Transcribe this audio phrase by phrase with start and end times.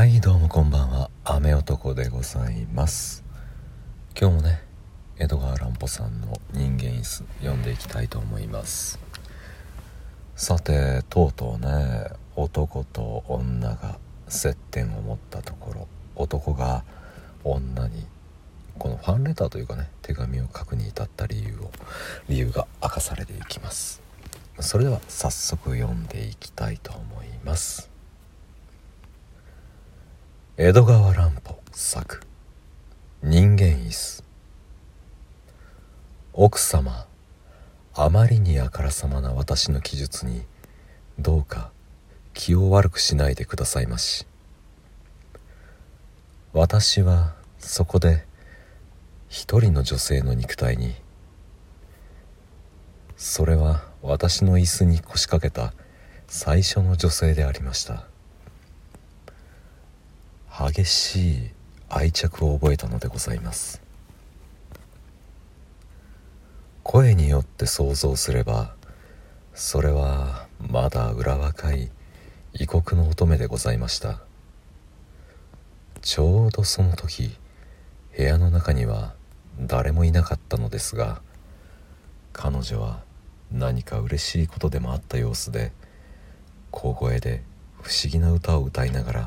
[0.00, 1.10] はいどうもこんばんは。
[1.24, 3.22] 雨男でございます。
[4.18, 4.62] 今日もね
[5.18, 8.98] 江戸川乱歩さんの人間椅子読んでいきたいと思います。
[10.36, 16.82] さてとうとうね男と女が接点を持ったところ男が
[17.44, 18.06] 女に
[18.78, 21.70] このファンレターというかね手紙を書くに至った理由を
[22.26, 24.00] 理由が明かされていきます。
[24.60, 27.89] それでは早速読んでいきたいと思います。
[30.62, 32.20] 江戸川乱歩作。
[33.22, 34.22] 人間椅子。
[36.34, 37.06] 奥様
[37.94, 40.42] あまりにあからさまな私の記述に
[41.18, 41.70] どうか
[42.34, 44.26] 気を悪くしないでくださいまし。
[46.52, 48.26] 私はそこで
[49.30, 50.94] 一人の女性の肉体に
[53.16, 55.72] それは私の椅子に腰掛けた
[56.26, 58.09] 最初の女性でありました。
[60.68, 61.50] 激しい
[61.88, 63.80] 愛着を覚えたのでございます。
[66.82, 68.74] 声によって想像すれば
[69.54, 71.90] それはまだ裏若い
[72.52, 74.20] 異国の乙女でございました。
[76.02, 77.30] ちょうどその時
[78.14, 79.14] 部屋の中には
[79.58, 81.22] 誰もいなかったのですが
[82.34, 83.02] 彼女は
[83.50, 85.72] 何か嬉しいことでもあった様子で
[86.70, 87.42] 小声で
[87.80, 89.26] 不思議な歌を歌いながら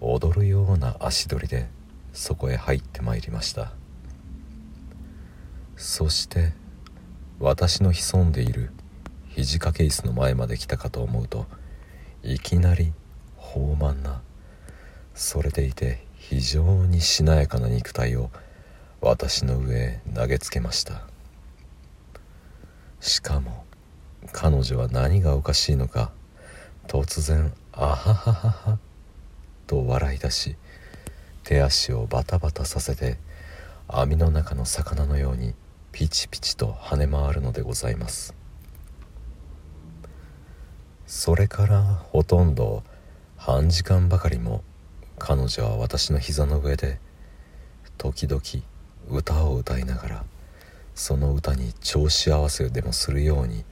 [0.00, 1.68] 踊るような足取りで
[2.12, 3.72] そこへ入ってまいりました。
[5.76, 6.52] そして
[7.38, 8.70] 私の潜んでいる
[9.28, 11.46] 肘掛け椅子の前まで来たかと思うと
[12.22, 12.92] いきなり
[13.54, 14.20] 豊満な
[15.14, 18.30] それでいて非常にしなやかな肉体を
[19.00, 21.02] 私の上へ投げつけました。
[23.00, 23.64] しかも
[24.32, 26.12] 彼女は何がおかしいのか
[26.86, 28.78] 突然「あはははは」
[29.70, 30.56] と笑い出し
[31.44, 33.18] 手足をバタバタさせて
[33.86, 35.54] 網の中の魚のように
[35.92, 38.34] ピチピチと跳ね回るのでございます。
[41.06, 42.82] それからほとんど
[43.36, 44.64] 半時間ばかりも
[45.20, 46.98] 彼女は私の膝の上で
[47.96, 48.42] 時々
[49.08, 50.24] 歌を歌いながら
[50.96, 53.64] その歌に調子合わせでもするように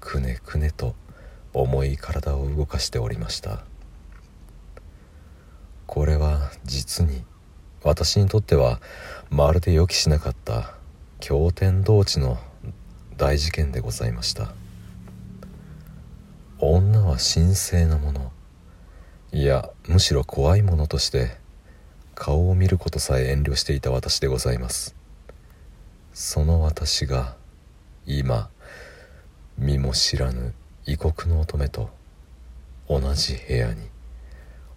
[0.00, 0.94] くねくねと
[1.52, 3.73] 重い体を動かしておりました。
[5.94, 7.24] これは実に
[7.84, 8.80] 私にとっては
[9.30, 10.74] まるで予期しなかった
[11.20, 12.36] 経典同地の
[13.16, 14.52] 大事件でございました。
[16.58, 18.32] 女は神聖なもの。
[19.30, 21.36] いやむしろ怖いものとして
[22.16, 24.96] 顔を見ることさえ遠慮していた私でございます。
[26.12, 27.36] その私が
[28.04, 28.50] 今
[29.56, 30.54] 身も知らぬ
[30.86, 31.88] 異国の乙女と
[32.88, 33.93] 同じ部屋に。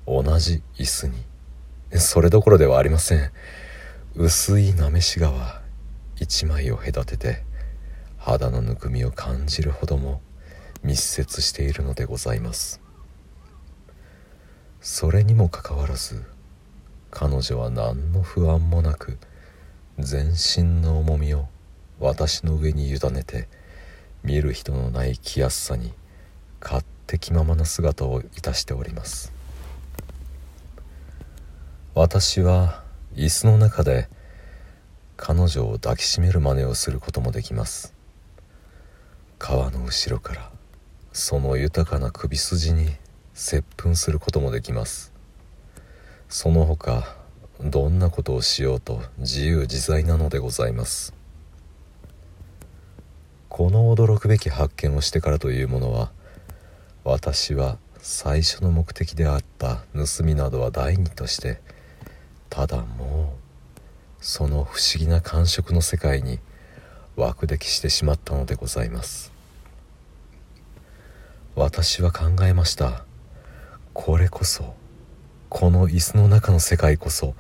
[0.08, 2.00] 同じ椅子に。
[2.00, 3.32] それどころではありません。
[4.16, 5.62] 薄いなめし川
[6.20, 7.44] 一枚を隔てて
[8.18, 10.22] 肌のぬくみを感じるほども
[10.82, 12.82] 密接しているのでございます。
[14.82, 16.24] それにもかかわらず
[17.12, 19.18] 彼女は何の不安もなく
[20.00, 21.48] 全身の重みを
[22.00, 23.48] 私の上に委ねて
[24.24, 25.94] 見る人のない気安さに
[26.62, 29.37] 勝手気ままな姿をいたしております。
[32.00, 32.84] 私は
[33.16, 34.08] 椅子の中で
[35.16, 37.96] 彼女を抱きしめる真似をすることもできます。
[39.40, 40.52] 川の後ろから
[41.12, 42.92] その豊かな首筋に
[43.34, 45.12] 接吻することもできます。
[46.30, 47.16] その他
[47.64, 51.16] どんなことをしようと自由自在なのでございます。
[53.50, 56.12] この驚くべき発見をしてからというものは
[57.04, 61.60] 私は最初の目的であった盗みなどは第二として
[62.50, 63.48] ただもう
[64.20, 66.40] その不思議な感触の世界に
[67.16, 69.32] 枠できしてしまったのでございます。
[71.56, 73.04] 私は考えました。
[73.94, 74.76] これこそ
[75.50, 77.34] この椅子の中の世界こそ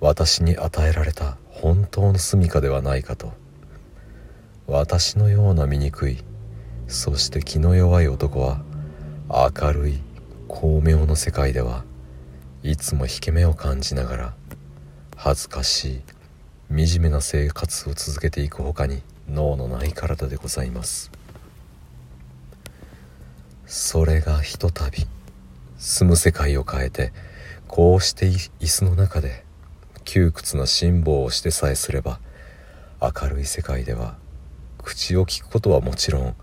[0.00, 3.32] 私に与えられた本当の住処ではないかと。
[4.66, 6.18] 私のような醜い
[6.86, 8.62] そして気の弱い男は
[9.28, 10.00] 明るい
[10.46, 11.84] 巧妙の世界では
[12.62, 14.34] いつも引け目を感じながら
[15.16, 16.02] 恥ずかし
[16.70, 21.10] い惨めな生活を続けていくほかに脳のない体でございます。
[23.66, 25.06] それがひとたび
[25.78, 27.12] 住む世界を変えて
[27.66, 29.44] こうして椅子の中で
[30.04, 32.20] 窮屈な辛抱をしてさえすれば
[33.00, 34.16] 明るい世界では
[34.82, 36.34] 口を聞くことはもちろん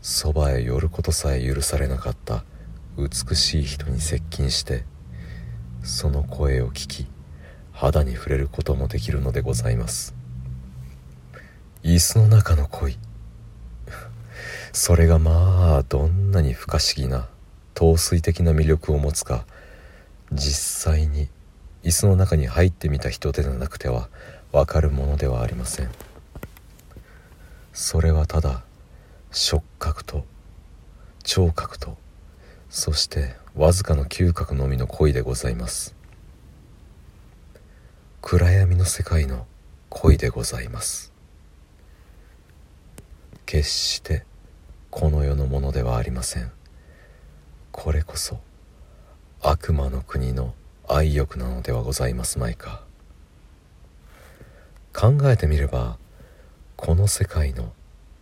[0.00, 2.44] そばへ寄ることさえ許されなかった
[2.96, 4.84] 美しい人に接近して
[5.84, 7.06] その声を聞き
[7.70, 10.14] 肌に触れることもできるのでございます。
[11.82, 12.98] 椅子の中の恋。
[14.72, 17.28] それがまあどんなに不可思議な
[17.74, 19.44] 陶酔的な魅力を持つか
[20.32, 21.28] 実際に
[21.82, 24.08] 椅子の中に入ってみた人でなくては
[24.52, 25.90] わかるものではありません。
[27.74, 28.64] それはただ
[29.30, 30.24] 触覚と
[31.24, 31.98] 聴覚と
[32.74, 35.94] そしてわずかの嗅覚のみの恋でございます。
[38.20, 39.46] 暗闇の世界の
[39.90, 41.12] 恋でございます。
[43.46, 44.24] 決して
[44.90, 46.50] この世のものではありません。
[47.70, 48.40] これこそ
[49.40, 50.52] 悪魔の国の
[50.88, 52.82] 愛欲なのではございますまいか。
[54.92, 55.96] 考えてみれば
[56.74, 57.72] この世界の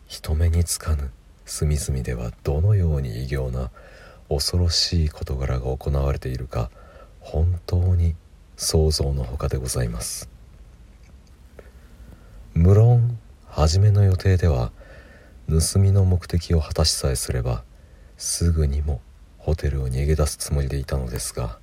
[0.09, 1.11] 人目につかぬ
[1.47, 3.71] 隅々ではどのように異形な
[4.35, 6.71] 恐ろしい事柄が行われているか
[7.21, 8.15] 本当に
[8.57, 10.29] 想像のほかでございます。
[12.55, 14.73] 無論初めの予定では
[15.49, 17.65] 盗みの目的を果たしさえすれば
[18.19, 19.01] すぐにも
[19.39, 21.59] ホテルを逃げ出すつもりでいたのですが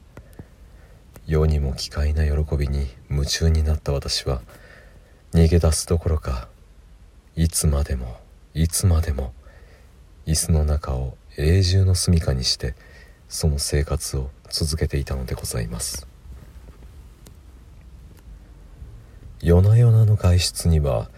[1.28, 4.42] 世にも奇怪な喜びに夢中になった私は
[5.32, 6.50] 逃げ出すどころか
[7.36, 8.18] いつまでも
[8.54, 9.34] いつまでも
[10.26, 12.76] 椅子の中を永住の住処にして
[13.30, 16.06] その生活を続けていたのでございます。
[19.42, 21.10] 夜な夜なの外出には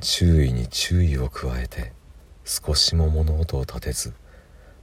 [0.00, 1.92] 注意に注意を加えて
[2.44, 4.14] 少しも物音を立てず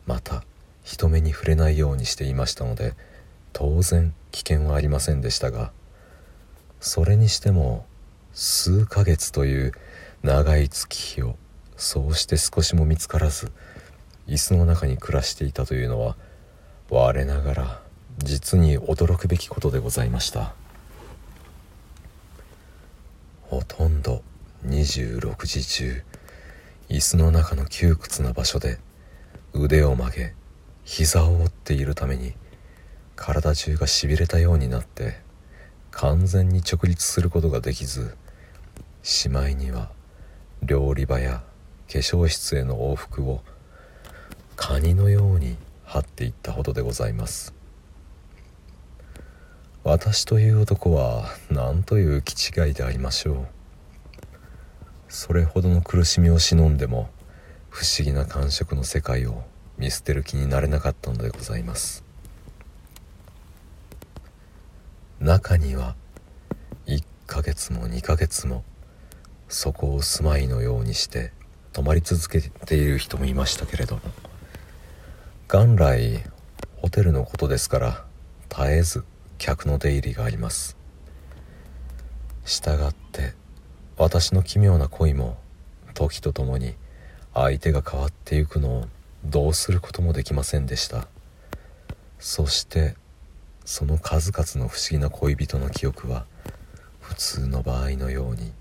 [0.06, 0.46] また
[0.82, 2.94] 人目に触れないようにしていましたので
[3.52, 5.74] 当然危険はありませんでしたが
[6.80, 7.86] それにしても
[8.34, 9.74] 数ヶ月という
[10.24, 11.36] 長い月日を
[11.76, 13.52] そうして少しも見つからず
[14.28, 16.16] 椅子の中に暮らしていたというのは
[16.90, 17.82] 我ながら
[18.18, 20.54] 実に驚くべきことでございました。
[23.44, 24.24] ほとんど
[24.66, 26.04] 26時中
[26.90, 28.80] 椅子の中の窮屈な場所で
[29.54, 30.34] 腕を曲げ
[30.84, 32.34] 膝を折っているために
[33.16, 35.20] 体中がしびれたようになって
[35.92, 38.16] 完全に直立することができず
[39.04, 39.90] しまいには
[40.64, 41.44] 料理場や
[41.88, 43.42] 化粧室への往復を
[44.56, 47.54] カニのように張っていったほどでございます。
[49.84, 53.48] 私という男は何という気違いでありましょう。
[55.10, 57.10] それほどの苦しみを忍んでも
[57.70, 59.44] 不思議な感触の世界を
[59.78, 62.04] 見捨てる気になれなかったのでございます。
[65.20, 65.96] 中には
[66.88, 68.64] 1ヶ月も2ヶ月も
[69.50, 71.32] そこを住まいのようにして
[71.74, 74.02] 泊まり続けている人もいましたけれども。
[75.58, 76.22] 元来
[76.82, 78.04] ホテルのことですから
[78.50, 79.06] 絶えず
[79.38, 80.76] 客の出入りがあります。
[82.44, 83.36] したがって
[83.96, 85.38] 私の奇妙な恋も
[85.94, 86.76] 時とともに
[87.34, 88.86] 相手が変わってゆくのを
[89.24, 91.08] どうすることもできませんでした。
[92.20, 92.98] そして
[93.64, 96.26] その数々の不思議な恋人の記憶は
[97.00, 98.52] 普通の場合のように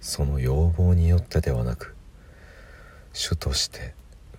[0.00, 1.94] その要望によってではなく
[3.12, 3.94] 主として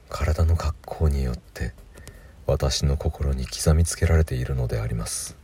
[0.10, 1.74] 体の格好によって
[2.48, 5.38] 私の心に刻みつけられているのであります。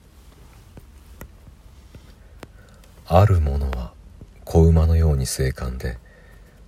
[3.13, 3.91] ある者は
[4.45, 5.97] 子馬のように精悍で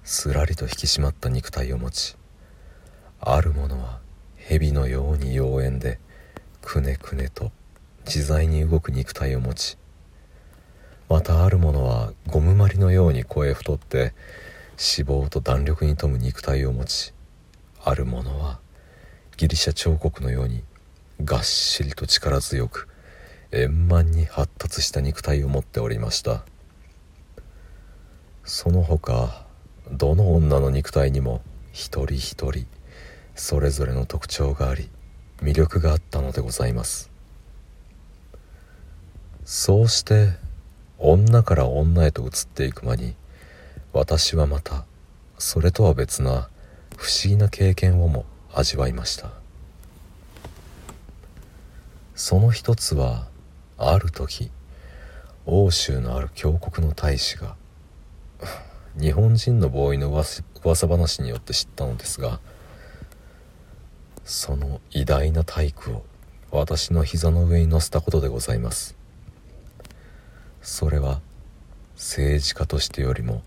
[0.04, 2.18] すらりと引き締まった肉体を持ち
[3.22, 4.00] ある者は
[4.36, 6.00] 蛇のように妖艶で
[6.62, 7.54] くねくねと
[8.06, 9.78] 自在に動く肉体を持ち
[11.08, 14.14] またある者はゴムまりのように声太って
[14.72, 17.13] 脂肪と弾力に富む肉体を持ち
[17.86, 18.60] ある者は
[19.36, 20.64] ギリシャ彫刻のように
[21.24, 22.88] がっしりと力強く
[23.52, 26.46] 円満に発達した肉体を持っておりました。
[28.46, 29.46] その他
[29.92, 32.66] どの女の肉体にも一人一人
[33.36, 34.90] それぞれの特徴があり
[35.42, 37.12] 魅力があったのでございます。
[39.46, 40.30] そうして
[41.00, 43.16] 女から女へと移っていく間に
[43.92, 44.86] 私はまた
[45.38, 46.50] それとは別な
[46.98, 49.30] 不思議な経験をも味わいました。
[52.16, 53.28] その一つは
[53.78, 54.52] ある時
[55.46, 57.56] 欧州のある峡谷の大使が
[59.00, 62.40] 日本人のボーイの噂話によって知ったのですが
[64.24, 66.06] その偉大な体育を
[66.52, 68.96] 私の膝の上に乗せたことでございます。
[70.62, 71.20] それは
[71.96, 73.42] 政治家としてよりも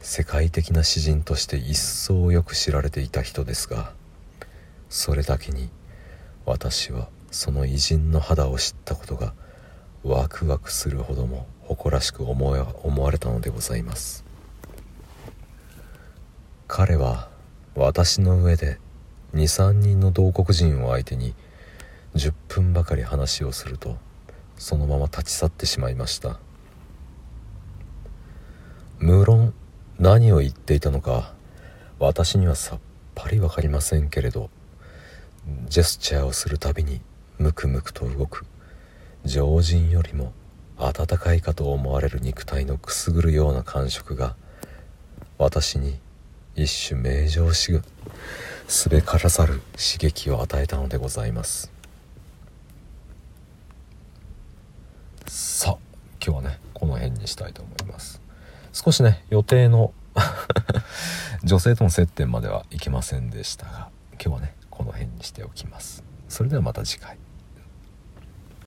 [0.00, 3.92] 世界的な詩人として一層よく知られていた人ですが
[4.88, 5.70] それだけに
[6.46, 9.34] 私はその偉人の肌を知ったことが
[10.02, 12.46] ワクワクするほども誇らしく思
[12.82, 14.24] 思われたのでございます。
[16.66, 17.28] 彼は
[17.74, 18.78] 私の上で
[19.34, 21.34] 23人の同国人を相手に
[22.14, 23.98] 10分ばかり話をすると
[24.56, 26.38] そのまま立ち去ってしまいました。
[28.98, 29.54] 無論
[30.08, 31.34] 何を言っていたのか
[31.98, 32.78] 私にはさっ
[33.14, 34.48] ぱり分かりませんけれど
[35.68, 37.02] ジェスチャーをするたびに
[37.36, 38.46] ムクムクと動く
[39.26, 40.32] 常人よりも
[40.78, 44.34] 温かいかと思われる肉体のくすぐるような感触が
[45.36, 45.98] 私に
[46.56, 47.82] 一種名状しぐ
[48.66, 51.70] すべからざる刺激を与えたのでございます。
[55.26, 55.78] さあ
[56.24, 58.22] 今日はねこの辺にしたいと思います。
[58.72, 59.92] 少しね予定の
[61.44, 66.04] 女性との接点まではいけませんでしたが今日はねこの辺にしておきます。
[66.28, 67.18] それではまた次回。